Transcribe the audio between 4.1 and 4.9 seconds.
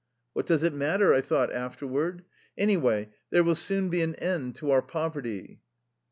end to our